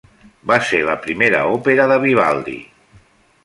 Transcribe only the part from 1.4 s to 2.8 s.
òpera de Vivaldi.